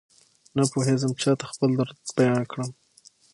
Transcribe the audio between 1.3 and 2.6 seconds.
خپل درد بيان